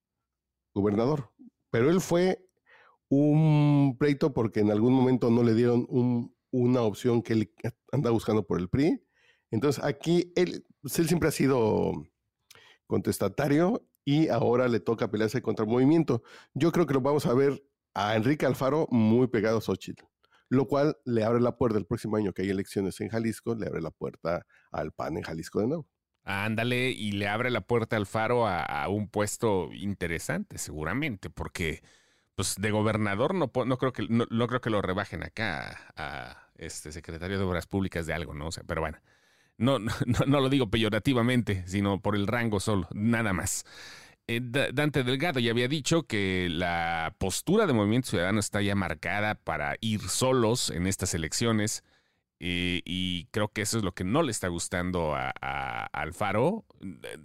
gobernador. 0.73 1.33
Pero 1.71 1.91
él 1.91 2.01
fue 2.01 2.47
un 3.09 3.97
pleito 3.99 4.33
porque 4.33 4.61
en 4.61 4.71
algún 4.71 4.93
momento 4.93 5.29
no 5.29 5.43
le 5.43 5.55
dieron 5.55 5.87
un, 5.89 6.37
una 6.53 6.83
opción 6.83 7.21
que 7.23 7.33
él 7.33 7.55
anda 7.91 8.11
buscando 8.11 8.47
por 8.47 8.61
el 8.61 8.69
PRI. 8.69 9.03
Entonces 9.51 9.83
aquí 9.83 10.33
él, 10.37 10.65
pues, 10.81 10.99
él 11.01 11.09
siempre 11.09 11.31
ha 11.31 11.33
sido 11.33 12.07
contestatario 12.89 13.87
y 14.05 14.29
ahora 14.29 14.67
le 14.67 14.81
toca 14.81 15.11
pelearse 15.11 15.43
contra 15.43 15.65
el 15.65 15.71
movimiento. 15.71 16.25
Yo 16.55 16.73
creo 16.73 16.87
que 16.87 16.95
lo 16.95 17.01
vamos 17.01 17.27
a 17.27 17.35
ver 17.35 17.63
a 17.95 18.17
Enrique 18.17 18.47
Alfaro 18.47 18.89
muy 18.91 19.29
pegado 19.29 19.59
a 19.59 19.61
Xochitl, 19.61 20.05
lo 20.49 20.67
cual 20.67 20.97
le 21.05 21.23
abre 21.23 21.41
la 21.41 21.57
puerta 21.57 21.79
el 21.79 21.87
próximo 21.87 22.17
año 22.17 22.33
que 22.33 22.43
hay 22.43 22.51
elecciones 22.51 23.01
en 23.01 23.11
Jalisco, 23.11 23.55
le 23.55 23.67
abre 23.67 23.83
la 23.83 23.91
puerta 23.91 24.45
al 24.73 24.93
PAN 24.93 25.19
en 25.19 25.23
Jalisco 25.23 25.61
de 25.61 25.69
nuevo. 25.69 25.87
Ándale, 26.25 26.91
y 26.91 27.13
le 27.13 27.29
abre 27.29 27.51
la 27.51 27.63
puerta 27.63 27.97
al 27.97 28.07
Faro 28.07 28.47
a, 28.47 28.87
un 28.89 29.09
puesto 29.09 29.71
interesante, 29.73 30.59
seguramente, 30.59 31.31
porque 31.31 31.83
pues 32.35 32.57
de 32.57 32.71
gobernador 32.71 33.35
no, 33.35 33.51
no 33.65 33.79
creo 33.79 33.93
que 33.93 34.07
no, 34.09 34.47
creo 34.47 34.61
que 34.61 34.71
lo 34.71 34.83
rebajen 34.83 35.23
acá 35.23 35.93
a, 35.97 36.51
este 36.57 36.93
secretario 36.93 37.39
de 37.39 37.45
Obras 37.45 37.67
Públicas 37.67 38.07
de 38.07 38.15
algo, 38.15 38.35
¿no? 38.35 38.49
O 38.49 38.53
sea, 38.53 38.65
pero 38.67 38.81
bueno. 38.81 38.99
No, 39.61 39.81
no, 39.81 39.93
no 40.27 40.41
lo 40.41 40.49
digo 40.49 40.71
peyorativamente, 40.71 41.65
sino 41.67 42.01
por 42.01 42.15
el 42.15 42.29
rango 42.29 42.61
solo, 42.61 42.87
nada 42.93 43.33
más. 43.33 43.65
Eh, 44.29 44.41
Dante 44.43 45.05
Delgado 45.05 45.41
ya 45.41 45.51
había 45.51 45.69
dicho 45.69 46.03
que 46.03 46.49
la 46.51 47.15
postura 47.19 47.67
de 47.67 47.73
Movimiento 47.73 48.11
Ciudadano 48.11 48.41
está 48.41 48.61
ya 48.61 48.75
marcada 48.75 49.37
para 49.37 49.77
ir 49.81 50.03
solos 50.03 50.69
en 50.69 50.87
estas 50.87 51.15
elecciones. 51.15 51.83
Eh, 52.41 52.83
y 52.85 53.25
creo 53.31 53.49
que 53.49 53.63
eso 53.63 53.79
es 53.79 53.85
lo 53.85 53.93
que 53.93 54.05
no 54.05 54.23
le 54.23 54.31
está 54.31 54.49
gustando 54.49 55.15
a, 55.17 55.31
Alfaro. 55.93 56.67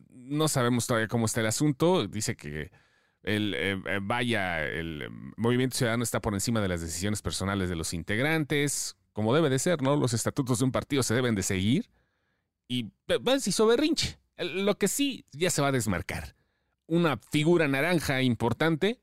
No 0.10 0.48
sabemos 0.48 0.88
todavía 0.88 1.10
cómo 1.10 1.26
está 1.26 1.42
el 1.42 1.48
asunto. 1.48 2.08
Dice 2.08 2.38
que 2.38 2.72
el, 3.22 3.54
eh, 3.56 4.00
vaya, 4.02 4.66
el 4.66 5.10
Movimiento 5.36 5.78
Ciudadano 5.78 6.04
está 6.04 6.22
por 6.22 6.34
encima 6.34 6.62
de 6.62 6.70
las 6.70 6.80
decisiones 6.82 7.22
personales 7.22 7.70
de 7.70 7.76
los 7.76 7.94
integrantes, 7.94 8.96
como 9.12 9.36
debe 9.36 9.50
de 9.50 9.60
ser, 9.60 9.82
¿no? 9.82 9.98
Los 9.98 10.14
estatutos 10.14 10.60
de 10.60 10.66
un 10.66 10.72
partido 10.72 11.04
se 11.04 11.14
deben 11.14 11.36
de 11.36 11.44
seguir 11.44 11.90
y 12.68 12.92
pues, 13.06 13.48
hizo 13.48 13.68
berrinche. 13.68 14.20
Lo 14.38 14.78
que 14.78 14.88
sí 14.88 15.26
ya 15.32 15.50
se 15.50 15.62
va 15.62 15.70
a 15.70 15.72
desmarcar. 15.72 16.36
Una 16.88 17.18
figura 17.18 17.68
naranja 17.68 18.22
importante, 18.22 19.02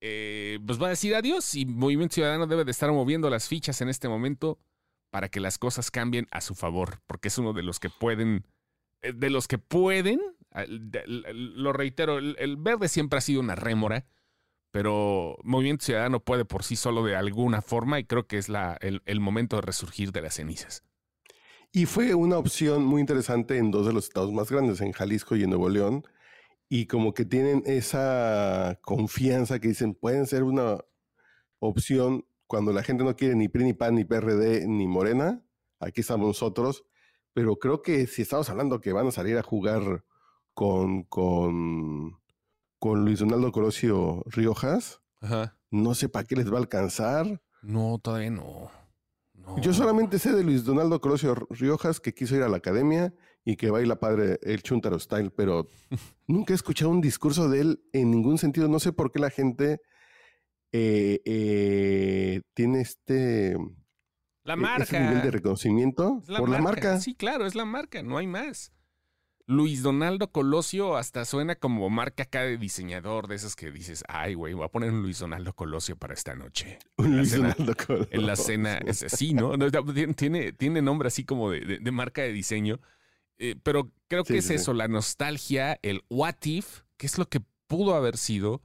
eh, 0.00 0.58
pues 0.66 0.80
va 0.80 0.86
a 0.86 0.90
decir 0.90 1.14
adiós 1.14 1.54
y 1.54 1.66
Movimiento 1.66 2.14
Ciudadano 2.14 2.46
debe 2.46 2.64
de 2.64 2.70
estar 2.70 2.90
moviendo 2.92 3.30
las 3.30 3.48
fichas 3.48 3.80
en 3.80 3.88
este 3.88 4.08
momento 4.08 4.58
para 5.10 5.28
que 5.28 5.40
las 5.40 5.58
cosas 5.58 5.90
cambien 5.90 6.28
a 6.30 6.40
su 6.40 6.54
favor, 6.54 7.00
porque 7.06 7.28
es 7.28 7.38
uno 7.38 7.52
de 7.52 7.62
los 7.62 7.80
que 7.80 7.88
pueden, 7.88 8.46
eh, 9.00 9.12
de 9.14 9.30
los 9.30 9.48
que 9.48 9.58
pueden, 9.58 10.20
lo 10.52 11.72
reitero, 11.72 12.18
el, 12.18 12.56
verde 12.58 12.88
siempre 12.88 13.18
ha 13.18 13.22
sido 13.22 13.40
una 13.40 13.54
rémora, 13.54 14.06
pero 14.70 15.38
Movimiento 15.42 15.86
Ciudadano 15.86 16.20
puede 16.20 16.44
por 16.44 16.62
sí 16.62 16.76
solo 16.76 17.04
de 17.04 17.16
alguna 17.16 17.62
forma 17.62 17.98
y 17.98 18.04
creo 18.04 18.26
que 18.26 18.38
es 18.38 18.48
la, 18.48 18.76
el 18.80 19.20
momento 19.20 19.56
de 19.56 19.62
resurgir 19.62 20.12
de 20.12 20.22
las 20.22 20.34
cenizas. 20.34 20.84
Y 21.72 21.86
fue 21.86 22.14
una 22.14 22.38
opción 22.38 22.84
muy 22.84 23.00
interesante 23.00 23.58
en 23.58 23.70
dos 23.70 23.86
de 23.86 23.92
los 23.92 24.04
estados 24.08 24.32
más 24.32 24.50
grandes, 24.50 24.80
en 24.80 24.92
Jalisco 24.92 25.36
y 25.36 25.42
en 25.42 25.50
Nuevo 25.50 25.68
León. 25.68 26.04
Y 26.68 26.86
como 26.86 27.14
que 27.14 27.24
tienen 27.24 27.62
esa 27.66 28.78
confianza 28.82 29.58
que 29.58 29.68
dicen, 29.68 29.94
pueden 29.94 30.26
ser 30.26 30.42
una 30.42 30.78
opción 31.58 32.26
cuando 32.46 32.72
la 32.72 32.82
gente 32.82 33.04
no 33.04 33.16
quiere 33.16 33.34
ni 33.36 33.48
PRI, 33.48 33.64
ni 33.64 33.72
PAN, 33.74 33.94
ni 33.94 34.04
PRD, 34.04 34.66
ni 34.66 34.86
Morena. 34.86 35.44
Aquí 35.80 36.00
estamos 36.00 36.26
nosotros. 36.26 36.84
Pero 37.34 37.56
creo 37.56 37.82
que 37.82 38.06
si 38.06 38.22
estamos 38.22 38.48
hablando 38.50 38.80
que 38.80 38.92
van 38.92 39.06
a 39.06 39.12
salir 39.12 39.36
a 39.38 39.42
jugar 39.42 40.04
con, 40.54 41.04
con, 41.04 42.18
con 42.78 43.04
Luis 43.04 43.20
Donaldo 43.20 43.52
Colosio 43.52 44.24
Riojas, 44.26 45.02
no 45.70 45.94
sé 45.94 46.08
para 46.08 46.24
qué 46.26 46.36
les 46.36 46.50
va 46.50 46.56
a 46.56 46.60
alcanzar. 46.60 47.42
No, 47.62 47.98
todavía 47.98 48.30
no. 48.30 48.70
Yo 49.56 49.72
solamente 49.72 50.18
sé 50.18 50.32
de 50.32 50.44
Luis 50.44 50.64
Donaldo 50.64 51.00
Colosio 51.00 51.34
Riojas 51.50 52.00
que 52.00 52.14
quiso 52.14 52.36
ir 52.36 52.42
a 52.42 52.48
la 52.48 52.58
academia 52.58 53.12
y 53.44 53.56
que 53.56 53.70
baila 53.70 53.98
padre 53.98 54.38
el 54.42 54.62
Chuntaro 54.62 54.98
Style, 54.98 55.30
pero 55.30 55.66
nunca 56.26 56.52
he 56.52 56.56
escuchado 56.56 56.90
un 56.90 57.00
discurso 57.00 57.48
de 57.48 57.60
él 57.60 57.82
en 57.92 58.10
ningún 58.10 58.38
sentido. 58.38 58.68
No 58.68 58.78
sé 58.78 58.92
por 58.92 59.10
qué 59.10 59.18
la 59.18 59.30
gente 59.30 59.80
eh, 60.72 61.20
eh, 61.24 62.42
tiene 62.54 62.82
este. 62.82 63.56
La 64.44 64.54
e-, 64.54 64.56
marca. 64.56 65.00
nivel 65.00 65.22
de 65.22 65.30
reconocimiento 65.30 66.22
por 66.26 66.48
la 66.48 66.60
marca. 66.60 67.00
Sí, 67.00 67.14
claro, 67.14 67.46
es 67.46 67.54
la 67.54 67.64
marca, 67.64 68.02
no 68.02 68.18
hay 68.18 68.26
más. 68.26 68.72
Luis 69.50 69.82
Donaldo 69.82 70.30
Colosio 70.30 70.96
hasta 70.98 71.24
suena 71.24 71.54
como 71.56 71.88
marca 71.88 72.24
acá 72.24 72.42
de 72.42 72.58
diseñador, 72.58 73.28
de 73.28 73.34
esas 73.36 73.56
que 73.56 73.70
dices, 73.70 74.04
ay, 74.06 74.34
güey, 74.34 74.52
voy 74.52 74.66
a 74.66 74.68
poner 74.68 74.92
un 74.92 75.00
Luis 75.02 75.18
Donaldo 75.20 75.54
Colosio 75.54 75.96
para 75.96 76.12
esta 76.12 76.34
noche. 76.34 76.78
Un 76.98 77.16
Luis 77.16 77.30
cena- 77.30 77.54
Donaldo 77.56 77.74
Colosio. 77.86 78.08
En 78.10 78.26
la 78.26 78.36
cena, 78.36 78.76
es 78.76 79.02
así, 79.02 79.32
¿no? 79.32 79.52
Tiene, 80.14 80.52
tiene 80.52 80.82
nombre 80.82 81.08
así 81.08 81.24
como 81.24 81.50
de, 81.50 81.60
de- 81.60 81.78
de 81.78 81.90
marca 81.90 82.20
de 82.22 82.32
diseño. 82.32 82.78
Eh, 83.38 83.56
pero 83.62 83.90
creo 84.08 84.22
que 84.22 84.36
es 84.36 84.44
sí, 84.44 84.48
sí. 84.50 84.54
eso, 84.56 84.74
la 84.74 84.86
nostalgia, 84.86 85.78
el 85.82 86.02
what 86.10 86.34
if, 86.44 86.82
que 86.98 87.06
es 87.06 87.16
lo 87.16 87.26
que 87.26 87.40
pudo 87.68 87.94
haber 87.94 88.18
sido. 88.18 88.60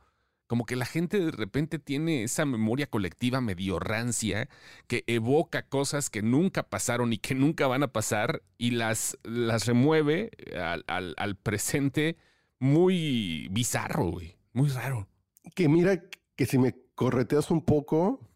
Como 0.47 0.65
que 0.65 0.75
la 0.75 0.85
gente 0.85 1.19
de 1.19 1.31
repente 1.31 1.79
tiene 1.79 2.23
esa 2.23 2.45
memoria 2.45 2.87
colectiva 2.87 3.41
medio 3.41 3.79
rancia 3.79 4.49
que 4.87 5.03
evoca 5.07 5.67
cosas 5.67 6.09
que 6.09 6.21
nunca 6.21 6.63
pasaron 6.69 7.13
y 7.13 7.17
que 7.17 7.33
nunca 7.33 7.65
van 7.67 7.81
a 7.83 7.91
pasar 7.93 8.43
y 8.57 8.71
las, 8.71 9.17
las 9.23 9.65
remueve 9.65 10.31
al, 10.55 10.83
al- 10.87 11.15
al 11.17 11.35
presente 11.37 12.17
muy 12.59 13.47
bizarro, 13.51 14.11
güey. 14.11 14.37
Muy 14.53 14.69
raro. 14.69 15.07
Que 15.55 15.67
mira, 15.69 16.03
que 16.35 16.45
si 16.45 16.57
me 16.57 16.75
correteas 16.95 17.49
un 17.49 17.63
poco, 17.65 18.29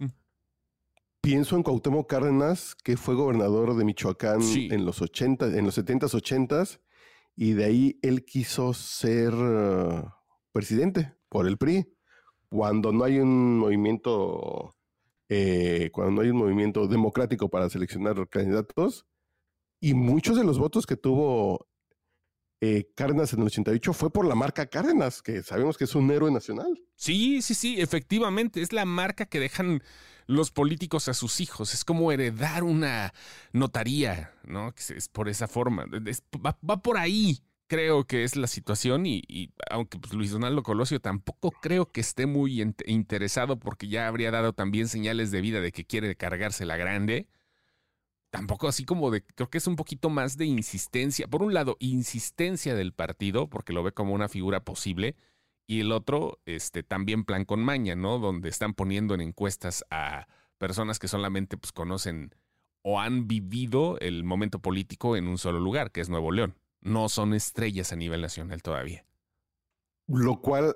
pienso 1.21 1.55
en 1.55 1.63
Cuauhtémoc 1.63 2.09
Cárdenas, 2.09 2.75
que 2.75 2.97
fue 2.97 3.15
gobernador 3.15 3.75
de 3.75 3.85
Michoacán 3.85 4.41
Sí. 4.41 4.69
en 4.71 4.85
los 4.85 5.01
80, 5.01 5.57
en 5.57 5.65
los 5.65 5.77
70s, 5.77 6.13
80s, 6.13 6.79
y 7.35 7.51
de 7.53 7.65
ahí 7.65 7.99
él 8.01 8.25
quiso 8.25 8.73
ser 8.73 9.33
eh, 9.37 10.03
presidente 10.51 11.13
por 11.29 11.47
el 11.47 11.57
PRI. 11.57 11.93
Cuando 12.49 12.91
no 12.91 13.03
hay 13.03 13.19
un 13.19 13.59
movimiento, 13.59 14.75
eh, 15.29 15.89
cuando 15.91 16.11
no 16.13 16.21
hay 16.21 16.29
un 16.29 16.37
movimiento 16.37 16.87
democrático 16.87 17.49
para 17.49 17.69
seleccionar 17.69 18.27
candidatos, 18.29 19.05
y 19.79 19.93
muchos 19.93 20.37
de 20.37 20.43
los 20.43 20.57
votos 20.57 20.85
que 20.85 20.95
tuvo 20.95 21.67
eh, 22.59 22.89
Cárdenas 22.95 23.33
en 23.33 23.41
el 23.41 23.47
88 23.47 23.93
fue 23.93 24.11
por 24.11 24.25
la 24.25 24.33
marca 24.33 24.65
Cárdenas, 24.65 25.21
que 25.21 25.43
sabemos 25.43 25.77
que 25.77 25.83
es 25.83 25.93
un 25.93 26.09
héroe 26.09 26.31
nacional. 26.31 26.81
Sí, 26.95 27.41
sí, 27.41 27.53
sí, 27.53 27.79
efectivamente, 27.79 28.61
es 28.61 28.73
la 28.73 28.85
marca 28.85 29.25
que 29.27 29.39
dejan 29.39 29.83
los 30.25 30.51
políticos 30.51 31.07
a 31.07 31.13
sus 31.13 31.39
hijos. 31.39 31.73
Es 31.73 31.85
como 31.85 32.11
heredar 32.11 32.63
una 32.63 33.13
notaría, 33.51 34.33
¿no? 34.43 34.73
Es 34.75 35.07
por 35.07 35.29
esa 35.29 35.47
forma. 35.47 35.85
Va, 36.43 36.57
va 36.67 36.81
por 36.81 36.97
ahí, 36.97 37.43
creo 37.67 38.05
que 38.05 38.23
es 38.23 38.35
la 38.35 38.47
situación. 38.47 39.05
Y, 39.05 39.51
aunque 39.69 39.99
pues, 39.99 40.13
Luis 40.13 40.31
Donaldo 40.31 40.63
Colosio 40.63 40.99
tampoco 40.99 41.51
creo 41.51 41.91
que 41.91 42.01
esté 42.01 42.25
muy 42.25 42.57
int- 42.59 42.83
interesado 42.87 43.59
porque 43.59 43.87
ya 43.87 44.07
habría 44.07 44.31
dado 44.31 44.53
también 44.53 44.87
señales 44.87 45.31
de 45.31 45.41
vida 45.41 45.61
de 45.61 45.71
que 45.71 45.85
quiere 45.85 46.15
cargarse 46.15 46.65
la 46.65 46.77
grande. 46.77 47.27
Tampoco 48.29 48.67
así 48.67 48.83
como 48.83 49.09
de, 49.11 49.23
creo 49.23 49.49
que 49.49 49.57
es 49.57 49.67
un 49.67 49.75
poquito 49.75 50.09
más 50.09 50.37
de 50.37 50.45
insistencia. 50.45 51.27
Por 51.27 51.43
un 51.43 51.53
lado, 51.53 51.77
insistencia 51.79 52.75
del 52.75 52.93
partido, 52.93 53.49
porque 53.49 53.73
lo 53.73 53.83
ve 53.83 53.93
como 53.93 54.13
una 54.13 54.27
figura 54.27 54.63
posible. 54.63 55.15
Y 55.65 55.81
el 55.81 55.91
otro, 55.91 56.39
este, 56.45 56.83
también 56.83 57.25
plan 57.25 57.45
con 57.45 57.63
maña, 57.63 57.95
¿no? 57.95 58.19
Donde 58.19 58.49
están 58.49 58.73
poniendo 58.73 59.13
en 59.13 59.21
encuestas 59.21 59.83
a 59.89 60.27
personas 60.57 60.97
que 60.99 61.07
solamente 61.07 61.57
pues, 61.57 61.71
conocen 61.71 62.33
o 62.83 63.01
han 63.01 63.27
vivido 63.27 63.97
el 63.99 64.23
momento 64.23 64.59
político 64.59 65.17
en 65.17 65.27
un 65.27 65.37
solo 65.37 65.59
lugar, 65.59 65.91
que 65.91 65.99
es 65.99 66.09
Nuevo 66.09 66.31
León. 66.31 66.55
No 66.81 67.09
son 67.09 67.33
estrellas 67.33 67.91
a 67.91 67.95
nivel 67.95 68.21
nacional 68.21 68.61
todavía. 68.61 69.05
Lo 70.07 70.41
cual 70.41 70.75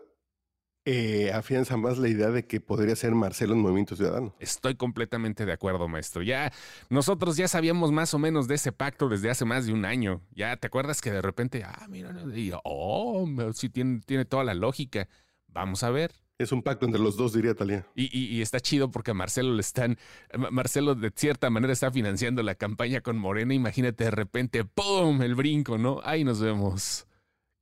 eh, 0.83 1.31
afianza 1.31 1.77
más 1.77 1.99
la 1.99 2.09
idea 2.09 2.29
de 2.31 2.47
que 2.47 2.59
podría 2.59 2.95
ser 2.95 3.13
Marcelo 3.13 3.53
en 3.53 3.59
Movimiento 3.59 3.95
Ciudadano. 3.95 4.35
Estoy 4.39 4.75
completamente 4.75 5.45
de 5.45 5.53
acuerdo, 5.53 5.87
maestro. 5.87 6.23
Ya 6.23 6.51
nosotros 6.89 7.37
ya 7.37 7.47
sabíamos 7.47 7.91
más 7.91 8.13
o 8.15 8.19
menos 8.19 8.47
de 8.47 8.55
ese 8.55 8.71
pacto 8.71 9.07
desde 9.07 9.29
hace 9.29 9.45
más 9.45 9.67
de 9.67 9.73
un 9.73 9.85
año. 9.85 10.21
Ya 10.31 10.57
te 10.57 10.67
acuerdas 10.67 10.99
que 11.01 11.11
de 11.11 11.21
repente, 11.21 11.63
ah, 11.63 11.85
mira, 11.87 12.11
no, 12.11 12.35
y, 12.35 12.51
oh, 12.63 13.27
sí 13.53 13.69
tiene, 13.69 14.01
tiene 14.05 14.25
toda 14.25 14.43
la 14.43 14.55
lógica. 14.55 15.07
Vamos 15.47 15.83
a 15.83 15.91
ver. 15.91 16.11
Es 16.41 16.51
un 16.51 16.61
pacto 16.63 16.85
entre 16.85 17.01
los 17.01 17.15
dos, 17.17 17.33
diría 17.33 17.53
Talía. 17.55 17.85
Y, 17.95 18.09
y- 18.17 18.41
está 18.41 18.59
chido 18.59 18.89
porque 18.91 19.11
a 19.11 19.13
Marcelo 19.13 19.53
le 19.53 19.61
están. 19.61 19.97
Ma- 20.37 20.51
Marcelo 20.51 20.95
de 20.95 21.11
cierta 21.15 21.49
manera 21.49 21.73
está 21.73 21.91
financiando 21.91 22.41
la 22.43 22.55
campaña 22.55 23.01
con 23.01 23.17
Morena. 23.17 23.53
Imagínate 23.53 24.05
de 24.05 24.11
repente, 24.11 24.65
¡pum! 24.65 25.21
El 25.21 25.35
brinco, 25.35 25.77
¿no? 25.77 26.01
Ahí 26.03 26.23
nos 26.23 26.39
vemos. 26.41 27.05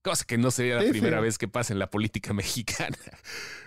Cosa 0.02 0.24
que 0.26 0.38
no 0.38 0.50
sería 0.50 0.76
la 0.78 0.84
Sí, 0.84 0.92
primera 0.92 1.18
sí. 1.18 1.24
vez 1.24 1.38
que 1.38 1.50
pasa 1.50 1.74
en 1.74 1.80
la 1.80 1.90
política 1.90 2.32
mexicana. 2.34 2.98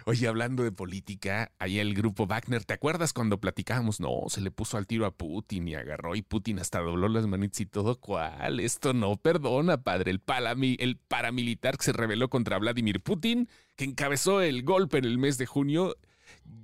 Oye, 0.07 0.27
hablando 0.27 0.63
de 0.63 0.73
política, 0.73 1.53
ahí 1.59 1.79
el 1.79 1.95
grupo 1.95 2.27
Wagner, 2.27 2.65
¿te 2.65 2.73
acuerdas 2.73 3.13
cuando 3.13 3.39
platicábamos? 3.39 4.01
No, 4.01 4.23
se 4.29 4.41
le 4.41 4.51
puso 4.51 4.79
al 4.79 4.87
tiro 4.87 5.05
a 5.05 5.11
Putin 5.15 5.69
y 5.69 5.75
agarró 5.75 6.17
y 6.17 6.23
Putin 6.23 6.59
hasta 6.59 6.81
dobló 6.81 7.09
las 7.09 7.27
manitas 7.27 7.61
y 7.61 7.67
todo. 7.67 8.01
¿Cuál? 8.01 8.61
Esto 8.61 8.95
no 8.95 9.17
perdona, 9.17 9.83
padre. 9.83 10.11
El, 10.11 10.25
palami- 10.25 10.77
el 10.81 10.97
paramilitar 10.97 11.77
que 11.77 11.85
se 11.85 11.93
rebeló 11.93 12.31
contra 12.31 12.59
Vladimir 12.59 13.03
Putin, 13.03 13.49
que 13.77 13.85
encabezó 13.85 14.41
el 14.41 14.63
golpe 14.63 14.99
en 14.99 15.05
el 15.05 15.19
mes 15.19 15.37
de 15.37 15.45
junio, 15.47 15.97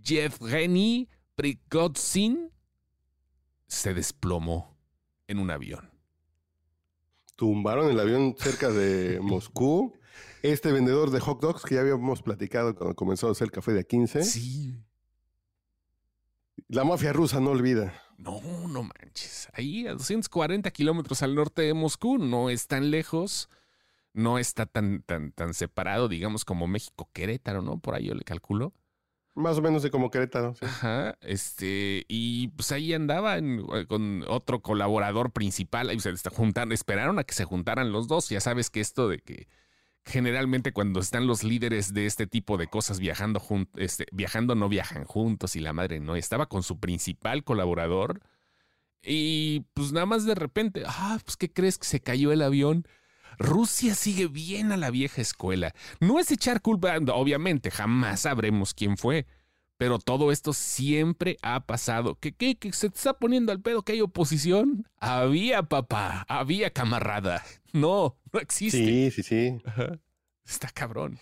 Yevgeny 0.02 1.08
Prigozhin, 1.34 2.50
se 3.66 3.92
desplomó 3.92 4.76
en 5.26 5.38
un 5.38 5.50
avión. 5.50 5.90
Tumbaron 7.38 7.88
el 7.88 8.00
avión 8.00 8.35
cerca 8.37 8.68
de 8.68 9.21
Moscú. 9.23 9.97
Este 10.42 10.73
vendedor 10.73 11.12
de 11.12 11.21
hot 11.21 11.40
dogs 11.40 11.62
que 11.62 11.76
ya 11.76 11.83
habíamos 11.83 12.21
platicado 12.21 12.75
cuando 12.75 12.97
comenzó 12.97 13.28
a 13.28 13.30
hacer 13.30 13.45
el 13.45 13.52
café 13.52 13.73
de 13.73 13.87
A15. 13.87 14.23
Sí. 14.23 14.75
La 16.66 16.83
mafia 16.83 17.12
rusa 17.12 17.38
no 17.38 17.50
olvida. 17.50 17.95
No, 18.16 18.40
no 18.66 18.83
manches. 18.83 19.49
Ahí 19.52 19.87
a 19.87 19.92
240 19.92 20.68
kilómetros 20.73 21.23
al 21.23 21.37
norte 21.37 21.62
de 21.62 21.75
Moscú, 21.75 22.18
no 22.18 22.50
es 22.50 22.66
tan 22.66 22.90
lejos, 22.90 23.49
no 24.12 24.40
está 24.40 24.66
tan, 24.66 25.02
tan, 25.02 25.30
tan 25.30 25.54
separado, 25.54 26.09
digamos, 26.09 26.45
como 26.45 26.66
México-Querétaro, 26.66 27.62
¿no? 27.62 27.78
Por 27.78 27.95
ahí 27.95 28.07
yo 28.07 28.14
le 28.14 28.25
calculo. 28.25 28.75
Más 29.38 29.57
o 29.59 29.62
menos 29.62 29.83
de 29.83 29.90
como 29.90 30.11
Querétaro. 30.11 30.54
Ajá, 30.61 31.16
este, 31.21 32.04
y 32.09 32.49
pues 32.49 32.73
ahí 32.73 32.92
andaba 32.92 33.38
eh, 33.38 33.87
con 33.87 34.25
otro 34.26 34.61
colaborador 34.61 35.30
principal, 35.30 35.88
ahí 35.90 36.00
se 36.00 36.11
está 36.11 36.30
juntando, 36.30 36.75
esperaron 36.75 37.18
a 37.18 37.25
que 37.25 37.35
se 37.35 37.45
juntaran 37.45 37.92
los 37.92 38.09
dos, 38.09 38.28
ya 38.28 38.40
sabes 38.40 38.68
que 38.68 38.80
esto 38.80 39.09
de 39.09 39.21
que 39.21 39.47
generalmente 40.04 40.73
cuando 40.73 41.00
están 41.00 41.26
los 41.26 41.45
líderes 41.45 41.95
de 41.95 42.07
este 42.07 42.26
tipo 42.26 42.57
de 42.57 42.66
cosas 42.66 42.99
viajando 42.99 43.38
jun- 43.40 43.68
este, 43.76 44.07
viajando 44.11 44.54
no 44.54 44.68
viajan 44.68 45.04
juntos 45.04 45.54
y 45.54 45.61
la 45.61 45.73
madre 45.73 46.00
no, 46.00 46.16
estaba 46.16 46.47
con 46.47 46.62
su 46.62 46.80
principal 46.80 47.45
colaborador 47.45 48.21
y 49.02 49.61
pues 49.75 49.92
nada 49.92 50.07
más 50.07 50.25
de 50.25 50.35
repente, 50.35 50.83
ah, 50.87 51.18
pues 51.25 51.37
¿qué 51.37 51.52
crees 51.52 51.78
que 51.78 51.87
se 51.87 52.00
cayó 52.00 52.33
el 52.33 52.42
avión? 52.42 52.87
Rusia 53.38 53.95
sigue 53.95 54.26
bien 54.26 54.73
a 54.73 54.76
la 54.76 54.90
vieja 54.90 55.23
escuela. 55.23 55.75
No 56.00 56.18
es 56.18 56.30
echar 56.30 56.61
culpa, 56.61 56.97
obviamente, 57.12 57.71
jamás 57.71 58.21
sabremos 58.21 58.75
quién 58.75 58.97
fue. 58.97 59.26
Pero 59.78 60.00
todo 60.00 60.33
esto 60.33 60.52
siempre 60.52 61.37
ha 61.40 61.64
pasado. 61.64 62.16
¿Qué, 62.18 62.33
qué, 62.33 62.57
que 62.57 62.73
se 62.73 62.90
te 62.90 62.97
está 62.97 63.14
poniendo 63.14 63.52
al 63.52 63.61
pedo 63.61 63.83
que 63.83 63.92
hay 63.92 64.00
oposición? 64.00 64.88
Había 64.99 65.62
papá, 65.62 66.26
había 66.28 66.73
camarada. 66.73 67.45
No, 67.73 68.16
no 68.33 68.40
existe. 68.40 68.78
Sí, 68.78 69.11
sí, 69.12 69.23
sí. 69.23 69.59
Ajá. 69.64 70.00
Está 70.45 70.68
cabrón. 70.71 71.21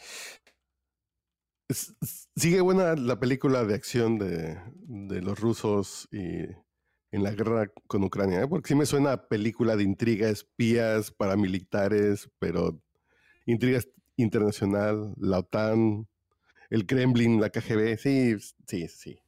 Sigue 2.37 2.63
buena 2.63 2.95
la 2.95 3.19
película 3.19 3.65
de 3.65 3.75
acción 3.75 4.19
de, 4.19 4.59
de 4.87 5.21
los 5.21 5.39
rusos 5.39 6.09
y 6.11 6.47
en 7.17 7.23
la 7.23 7.31
guerra 7.33 7.71
con 7.87 8.05
Ucrania, 8.05 8.43
¿eh? 8.43 8.47
porque 8.49 8.69
sí 8.69 8.75
me 8.75 8.87
suena 8.87 9.13
a 9.13 9.29
película 9.29 9.75
de 9.75 9.83
intriga, 9.85 10.29
espías, 10.29 11.11
paramilitares, 11.11 12.29
pero 12.39 12.79
intriga 13.47 13.81
internacional, 14.17 15.15
la 15.19 15.39
OTAN, 15.39 16.07
el 16.71 16.87
Kremlin, 16.87 17.41
la 17.41 17.51
KGB, 17.51 17.97
sí, 17.99 18.37
sí, 18.67 18.89
sí. 18.89 19.19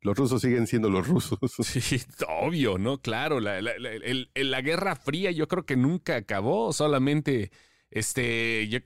Los 0.00 0.16
rusos 0.16 0.40
siguen 0.42 0.66
siendo 0.66 0.90
los 0.90 1.06
rusos. 1.08 1.38
Sí, 1.66 2.00
obvio, 2.28 2.78
¿no? 2.78 3.00
Claro, 3.00 3.40
la, 3.40 3.60
la- 3.60 3.78
la- 3.78 3.92
el- 3.92 4.30
el- 4.34 4.50
la 4.50 4.60
Guerra 4.62 4.94
Fría 4.94 5.30
yo 5.32 5.48
creo 5.48 5.64
que 5.66 5.76
nunca 5.76 6.16
acabó, 6.16 6.72
solamente 6.72 7.50
este, 7.90 8.68
yo- 8.68 8.78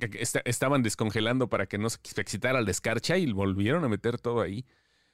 estaban 0.44 0.82
descongelando 0.82 1.48
para 1.48 1.66
que 1.66 1.76
no 1.78 1.90
se 1.90 1.98
excitara 2.20 2.60
la 2.62 2.70
escarcha 2.70 3.18
y 3.18 3.30
volvieron 3.32 3.84
a 3.84 3.88
meter 3.88 4.18
todo 4.18 4.40
ahí. 4.40 4.64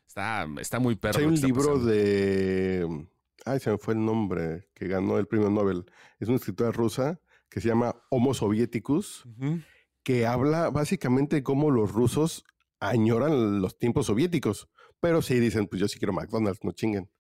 Está, 0.07 0.47
está 0.61 0.79
muy 0.79 0.95
perro. 0.97 1.19
Hay 1.19 1.25
un 1.27 1.35
libro 1.41 1.63
pasando. 1.75 1.87
de. 1.87 3.07
Ay, 3.49 3.61
se 3.61 3.71
me 3.71 3.79
fue 3.79 3.95
el 3.95 4.05
nombre, 4.05 4.69
que 4.75 4.87
ganó 4.89 5.19
el 5.19 5.27
premio 5.27 5.51
Nobel. 5.51 5.85
Es 6.19 6.29
una 6.29 6.37
escritora 6.37 6.71
rusa 6.71 7.21
que 7.49 7.61
se 7.61 7.69
llama 7.69 7.97
Homo 8.11 8.35
Sovieticus, 8.35 9.25
Ujú. 9.27 9.61
que 10.03 10.27
habla 10.27 10.71
básicamente 10.71 11.37
de 11.37 11.43
cómo 11.43 11.71
los 11.71 11.93
rusos 11.93 12.45
añoran 12.81 13.61
los 13.61 13.79
tiempos 13.79 14.07
soviéticos. 14.07 14.69
Pero 15.01 15.23
sí 15.23 15.39
dicen, 15.39 15.67
pues 15.67 15.81
yo 15.81 15.89
sí 15.89 15.99
quiero 15.99 16.13
McDonald's, 16.13 16.63
no 16.65 16.73
chinguen. 16.73 17.11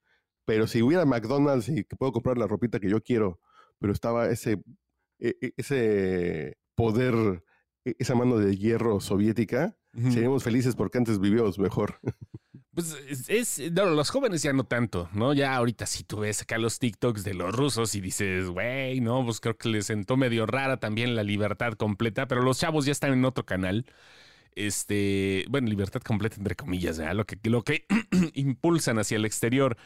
Pero 0.44 0.66
si 0.66 0.82
hubiera 0.82 1.04
McDonald's 1.04 1.68
y 1.68 1.84
que 1.84 1.96
puedo 1.96 2.12
comprar 2.12 2.38
la 2.38 2.46
ropita 2.46 2.80
que 2.80 2.88
yo 2.90 3.02
quiero, 3.02 3.40
pero 3.78 3.92
estaba 3.92 4.28
ese, 4.30 4.62
e- 5.18 5.36
e- 5.40 5.52
ese 5.56 6.58
poder, 6.74 7.44
e- 7.84 7.94
esa 7.98 8.14
mano 8.14 8.38
de 8.38 8.56
hierro 8.56 9.00
soviética, 9.00 9.76
seríamos 10.10 10.44
felices 10.44 10.76
porque 10.76 10.98
antes 10.98 11.18
vivíamos 11.20 11.58
mejor. 11.58 12.00
Pues 12.78 12.94
es, 13.26 13.72
no, 13.72 13.86
los 13.86 14.08
jóvenes 14.10 14.44
ya 14.44 14.52
no 14.52 14.62
tanto, 14.62 15.08
¿no? 15.12 15.34
Ya 15.34 15.56
ahorita 15.56 15.84
si 15.84 16.04
tú 16.04 16.20
ves 16.20 16.42
acá 16.42 16.58
los 16.58 16.78
TikToks 16.78 17.24
de 17.24 17.34
los 17.34 17.52
rusos 17.52 17.96
y 17.96 18.00
dices, 18.00 18.48
güey, 18.50 19.00
no, 19.00 19.24
pues 19.24 19.40
creo 19.40 19.58
que 19.58 19.68
les 19.68 19.86
sentó 19.86 20.16
medio 20.16 20.46
rara 20.46 20.76
también 20.76 21.16
la 21.16 21.24
libertad 21.24 21.72
completa, 21.72 22.28
pero 22.28 22.40
los 22.40 22.60
chavos 22.60 22.86
ya 22.86 22.92
están 22.92 23.12
en 23.12 23.24
otro 23.24 23.44
canal. 23.44 23.84
Este, 24.54 25.44
bueno, 25.48 25.66
libertad 25.66 26.00
completa 26.02 26.36
entre 26.36 26.54
comillas, 26.54 27.00
¿verdad? 27.00 27.16
Lo 27.16 27.26
que, 27.26 27.36
lo 27.50 27.64
que 27.64 27.84
impulsan 28.34 29.00
hacia 29.00 29.16
el 29.16 29.24
exterior. 29.24 29.76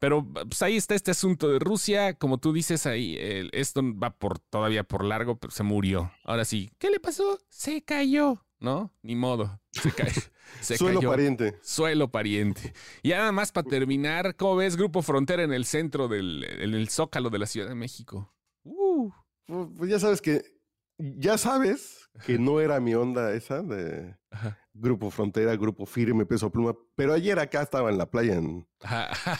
Pero 0.00 0.26
pues 0.26 0.62
ahí 0.62 0.76
está 0.76 0.96
este 0.96 1.12
asunto 1.12 1.48
de 1.48 1.60
Rusia, 1.60 2.14
como 2.14 2.38
tú 2.38 2.52
dices 2.52 2.86
ahí, 2.86 3.16
esto 3.52 3.82
va 3.96 4.10
por 4.10 4.40
todavía 4.40 4.82
por 4.82 5.04
largo, 5.04 5.36
pero 5.36 5.52
se 5.52 5.62
murió. 5.62 6.10
Ahora 6.24 6.44
sí, 6.44 6.72
¿qué 6.80 6.90
le 6.90 6.98
pasó? 6.98 7.38
Se 7.50 7.84
cayó, 7.84 8.44
¿no? 8.62 8.94
Ni 9.02 9.16
modo. 9.16 9.60
Se, 9.72 9.90
cayó. 9.92 10.22
Suelo 10.60 11.00
pariente. 11.00 11.58
Suelo 11.62 12.10
pariente. 12.10 12.72
Y 13.02 13.10
nada 13.10 13.32
más 13.32 13.52
para 13.52 13.68
terminar, 13.68 14.36
¿cómo 14.36 14.56
ves 14.56 14.76
Grupo 14.76 15.02
Frontera 15.02 15.42
en 15.42 15.52
el 15.52 15.64
centro 15.64 16.08
del 16.08 16.44
en 16.44 16.74
el 16.74 16.88
Zócalo 16.88 17.30
de 17.30 17.38
la 17.38 17.46
Ciudad 17.46 17.68
de 17.68 17.74
México? 17.74 18.32
Uh. 18.64 19.10
Pues 19.76 19.90
ya 19.90 19.98
sabes 19.98 20.22
que 20.22 20.42
ya 20.98 21.36
sabes 21.36 22.10
que 22.26 22.38
no 22.38 22.60
era 22.60 22.78
mi 22.80 22.94
onda 22.94 23.32
esa 23.34 23.62
de 23.62 24.16
Grupo 24.72 25.10
Frontera, 25.10 25.56
Grupo 25.56 25.84
Firme, 25.84 26.26
Peso 26.26 26.50
Pluma, 26.50 26.74
pero 26.94 27.12
ayer 27.12 27.38
acá 27.38 27.62
estaba 27.62 27.90
en 27.90 27.98
la 27.98 28.10
playa 28.10 28.34
en, 28.34 28.66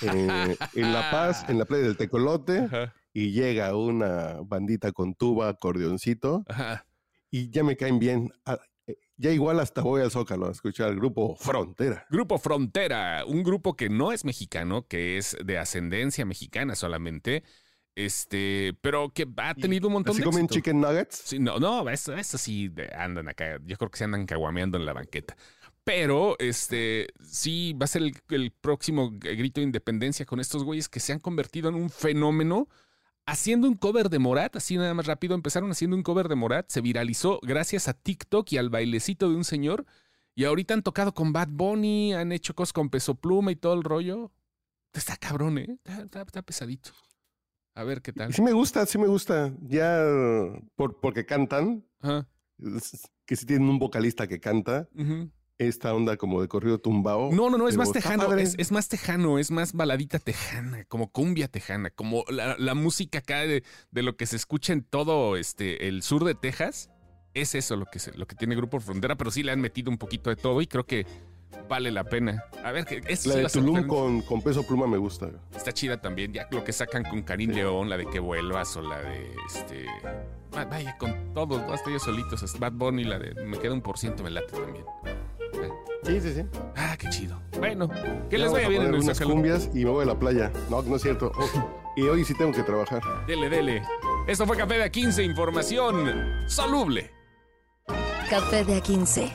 eh, 0.03 0.57
en 0.75 0.93
La 0.93 1.11
Paz, 1.11 1.45
en 1.49 1.59
la 1.59 1.65
playa 1.65 1.85
del 1.85 1.97
Tecolote, 1.97 2.69
y 3.13 3.31
llega 3.33 3.77
una 3.77 4.41
bandita 4.45 4.93
con 4.93 5.15
tuba, 5.15 5.49
acordeoncito, 5.49 6.45
y 7.31 7.51
ya 7.51 7.63
me 7.63 7.77
caen 7.77 7.99
bien. 7.99 8.33
Ya 9.23 9.31
igual 9.31 9.61
hasta 9.61 9.83
voy 9.83 10.03
al 10.03 10.11
Zócalo 10.11 10.49
a 10.49 10.51
escuchar 10.51 10.97
Grupo 10.97 11.37
Frontera. 11.37 12.05
Grupo 12.11 12.39
Frontera, 12.39 13.25
un 13.25 13.45
grupo 13.45 13.77
que 13.77 13.89
no 13.89 14.11
es 14.11 14.25
mexicano, 14.25 14.89
que 14.89 15.17
es 15.17 15.37
de 15.45 15.59
ascendencia 15.59 16.25
mexicana 16.25 16.75
solamente, 16.75 17.45
este, 17.95 18.75
pero 18.81 19.11
que 19.11 19.29
ha 19.37 19.55
tenido 19.55 19.87
un 19.87 19.93
montón 19.93 20.15
¿Así 20.15 20.23
de. 20.23 20.25
comen 20.25 20.49
chicken 20.49 20.81
nuggets? 20.81 21.23
Sí, 21.25 21.39
no, 21.39 21.61
no, 21.61 21.89
eso, 21.89 22.13
sí 22.37 22.73
andan 22.99 23.29
acá. 23.29 23.61
Yo 23.65 23.77
creo 23.77 23.93
que 23.93 23.99
se 23.99 24.03
andan 24.03 24.27
caguameando 24.27 24.77
en 24.77 24.87
la 24.87 24.93
banqueta. 24.93 25.37
Pero, 25.85 26.35
este, 26.41 27.07
sí, 27.25 27.75
va 27.81 27.85
a 27.85 27.87
ser 27.87 28.03
el, 28.31 28.51
próximo 28.51 29.13
grito 29.13 29.61
de 29.61 29.67
independencia 29.67 30.27
con 30.27 30.41
estos 30.41 30.65
güeyes 30.65 30.89
que 30.89 30.99
se 30.99 31.13
han 31.13 31.21
convertido 31.21 31.69
en 31.69 31.77
un 31.77 31.91
fenómeno 31.91 32.69
haciendo 33.27 33.69
un 33.69 33.75
cover 33.75 34.09
de 34.09 34.19
Morat, 34.19 34.57
así 34.57 34.77
nada 34.77 34.95
más 34.95 35.07
rápido. 35.07 35.35
Empezaron 35.35 35.71
haciendo 35.71 35.97
un 35.97 36.03
cover 36.03 36.29
de 36.29 36.35
Morat, 36.35 36.71
se 36.71 36.81
viralizó 36.81 37.41
gracias 37.43 37.89
a 37.89 37.95
TikTok 37.95 38.53
y 38.53 38.59
al 38.59 38.71
bailecito 38.71 39.29
de 39.29 39.37
un 39.37 39.45
señor. 39.45 39.87
Y 40.35 40.45
ahorita 40.45 40.75
han 40.75 40.83
tocado 40.83 41.13
con 41.13 41.33
Bad 41.33 41.49
Bunny, 41.51 42.15
han 42.15 42.33
hecho 42.33 42.55
cosas 42.55 42.73
con 42.73 42.89
Peso 42.89 43.15
Pluma 43.15 43.53
y 43.53 43.57
todo 43.57 43.75
el 43.75 43.85
rollo. 43.85 44.33
Está 44.93 45.17
cabrón, 45.17 45.59
¿eh? 45.59 45.79
está 45.85 46.43
pesadito. 46.43 46.91
A 47.75 47.85
ver 47.85 48.03
qué 48.03 48.13
tal. 48.13 48.33
Sí 48.33 48.43
me 48.43 48.53
gusta, 48.53 48.85
sí 48.87 48.99
me 48.99 49.07
gusta. 49.07 49.55
Ya 49.63 50.03
por, 50.75 51.01
porque 51.01 51.25
cantan, 51.25 51.85
que 53.27 53.37
sí 53.37 53.47
tienen 53.47 53.69
un 53.69 53.79
vocalista 53.79 54.27
que 54.27 54.41
canta. 54.41 54.89
Esta 55.69 55.95
onda 55.95 56.17
como 56.17 56.41
de 56.41 56.49
corrido 56.49 56.79
tumbao. 56.79 57.33
No, 57.33 57.51
no, 57.51 57.59
no, 57.59 57.69
es 57.69 57.77
más 57.77 57.93
tejano, 57.93 58.33
es, 58.35 58.73
más 58.73 58.89
tejano, 58.89 59.39
es 59.39 59.51
más 59.51 59.73
baladita 59.73 60.19
tejana, 60.19 60.85
como 60.85 61.11
cumbia 61.11 61.49
tejana, 61.49 61.91
como 61.91 62.25
la, 62.29 62.75
música 62.75 63.19
acá 63.19 63.41
de, 63.41 63.63
de, 63.91 64.03
lo 64.03 64.17
que 64.17 64.27
se 64.27 64.37
escucha 64.37 64.73
en 64.73 64.83
todo 64.83 65.37
este, 65.37 65.89
el 65.89 66.03
sur 66.03 66.25
de 66.25 66.35
Texas. 66.35 66.91
Es 67.35 67.55
eso 67.55 67.77
lo 67.77 67.87
que, 67.87 67.99
se, 67.99 68.17
lo 68.17 68.27
que 68.27 68.35
tiene 68.35 68.55
Grupo 68.55 68.79
Frontera, 68.81 69.17
pero 69.17 69.31
sí 69.31 69.43
le 69.43 69.53
han 69.53 69.61
metido 69.61 69.91
un 69.91 69.97
poquito 69.97 70.29
de 70.29 70.37
todo 70.37 70.61
y 70.61 70.67
creo 70.67 70.85
que 70.85 71.07
vale 71.69 71.91
la 71.91 72.05
pena. 72.05 72.45
A 72.65 72.73
ver, 72.73 72.87
es 73.09 73.27
la 73.27 73.37
de 73.37 73.47
Tulum 73.47 73.87
con, 73.87 74.23
con, 74.23 74.43
peso 74.43 74.67
pluma 74.67 74.87
me 74.87 74.99
gusta. 74.99 75.31
Está 75.55 75.73
chida 75.73 76.01
también, 76.01 76.33
ya 76.33 76.49
lo 76.51 76.65
que 76.65 76.73
sacan 76.73 77.05
con 77.05 77.23
Karim 77.23 77.51
León, 77.51 77.89
la 77.89 77.97
de 77.97 78.07
que 78.07 78.21
vuelvas 78.21 78.77
o 78.77 78.83
la 78.83 79.01
de 79.01 79.35
este. 79.47 79.87
Vaya, 80.51 80.97
con 80.99 81.33
todos, 81.33 81.63
hasta 81.71 81.91
ellos 81.91 82.03
solitos. 82.03 82.59
Bad 82.59 82.73
Bunny, 82.73 83.05
la 83.05 83.19
de 83.19 83.35
me 83.45 83.59
queda 83.59 83.73
un 83.73 83.81
por 83.81 83.99
ciento, 83.99 84.23
me 84.23 84.31
late 84.31 84.53
también. 84.53 84.85
Sí, 86.03 86.21
sí, 86.21 86.35
sí. 86.35 86.45
Ah, 86.77 86.97
qué 86.99 87.09
chido. 87.11 87.41
Bueno, 87.59 87.89
que 88.29 88.39
les 88.39 88.51
vaya 88.51 88.69
bien 88.69 88.83
en 88.83 88.95
unas 88.95 89.21
cumbias 89.21 89.71
y 89.73 89.85
me 89.85 89.91
voy 89.91 90.03
a 90.03 90.07
la 90.07 90.19
playa. 90.19 90.51
No, 90.69 90.83
no 90.83 90.97
es 90.97 91.03
cierto. 91.03 91.31
Oh, 91.37 91.93
y 91.97 92.03
hoy 92.03 92.25
sí 92.25 92.35
tengo 92.35 92.53
que 92.53 92.63
trabajar. 92.63 93.03
Dele, 93.27 93.49
dele. 93.49 93.83
Esto 94.27 94.47
fue 94.47 94.57
Café 94.57 94.79
de 94.79 94.91
A15, 94.91 95.25
información 95.25 96.49
soluble. 96.49 97.11
Café 98.29 98.65
de 98.65 98.83
A15 98.83 99.33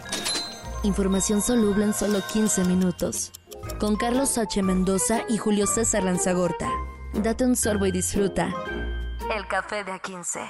Información 0.84 1.42
soluble 1.42 1.86
en 1.86 1.94
solo 1.94 2.20
15 2.32 2.64
minutos. 2.66 3.32
Con 3.80 3.96
Carlos 3.96 4.38
H. 4.38 4.62
Mendoza 4.62 5.22
y 5.28 5.38
Julio 5.38 5.68
César 5.68 6.04
Lanzagorta. 6.04 6.70
Date 7.14 7.46
un 7.46 7.56
sorbo 7.56 7.86
y 7.86 7.92
disfruta. 7.92 8.54
El 9.36 9.48
café 9.48 9.84
de 9.84 9.92
A15. 9.94 10.48